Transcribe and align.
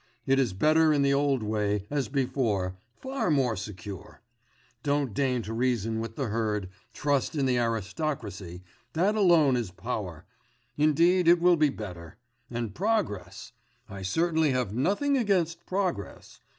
It 0.25 0.39
is 0.39 0.53
better 0.53 0.91
in 0.91 1.03
the 1.03 1.13
old 1.13 1.43
way, 1.43 1.85
as 1.91 2.07
before... 2.09 2.75
far 2.97 3.29
more 3.29 3.55
secure. 3.55 4.23
Don't 4.81 5.13
deign 5.13 5.43
to 5.43 5.53
reason 5.53 5.99
with 5.99 6.15
the 6.15 6.29
herd, 6.29 6.69
trust 6.91 7.35
in 7.35 7.45
the 7.45 7.59
aristocracy, 7.59 8.51
in 8.55 8.61
that 8.93 9.13
alone 9.13 9.55
is 9.55 9.69
power.... 9.69 10.25
Indeed 10.75 11.27
it 11.27 11.39
will 11.39 11.55
be 11.55 11.69
better. 11.69 12.17
And 12.49 12.73
progress... 12.73 13.51
I 13.87 14.01
certainly 14.01 14.49
have 14.53 14.73
nothing 14.73 15.17
against 15.19 15.67
progress. 15.67 16.39